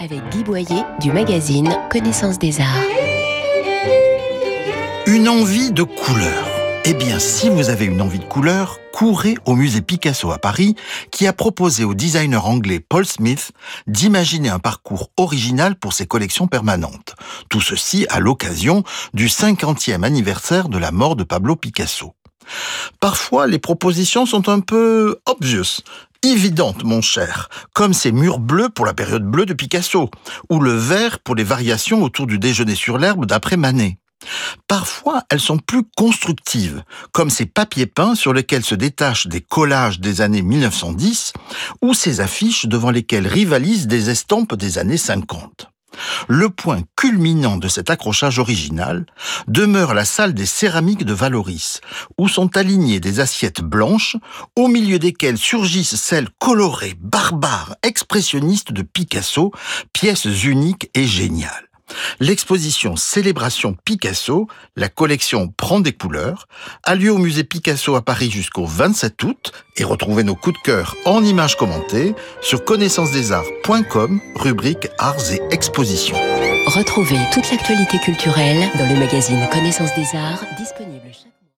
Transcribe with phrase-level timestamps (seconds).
[0.00, 2.66] avec Guy Boyer du magazine Connaissance des Arts.
[5.06, 6.48] Une envie de couleur.
[6.86, 10.74] Eh bien, si vous avez une envie de couleur, courez au musée Picasso à Paris,
[11.10, 13.52] qui a proposé au designer anglais Paul Smith
[13.86, 17.14] d'imaginer un parcours original pour ses collections permanentes.
[17.50, 18.82] Tout ceci à l'occasion
[19.12, 22.14] du 50e anniversaire de la mort de Pablo Picasso.
[23.00, 25.82] Parfois, les propositions sont un peu obvious,
[26.22, 30.10] évidentes, mon cher, comme ces murs bleus pour la période bleue de Picasso,
[30.48, 33.98] ou le vert pour les variations autour du déjeuner sur l'herbe d'après Manet.
[34.68, 36.82] Parfois, elles sont plus constructives,
[37.12, 41.32] comme ces papiers peints sur lesquels se détachent des collages des années 1910
[41.80, 45.69] ou ces affiches devant lesquelles rivalisent des estampes des années 50.
[46.32, 49.04] Le point culminant de cet accrochage original
[49.48, 51.80] demeure la salle des céramiques de Valoris,
[52.18, 54.16] où sont alignées des assiettes blanches,
[54.54, 59.50] au milieu desquelles surgissent celles colorées, barbares, expressionnistes de Picasso,
[59.92, 61.69] pièces uniques et géniales.
[62.20, 66.48] L'exposition Célébration Picasso, la collection Prend des couleurs,
[66.84, 70.62] a lieu au musée Picasso à Paris jusqu'au 27 août et retrouvez nos coups de
[70.62, 76.18] cœur en images commentées sur connaissancesdesarts.com, rubrique Arts et Expositions.
[76.66, 80.44] Retrouvez toute l'actualité culturelle dans le magazine Connaissance des Arts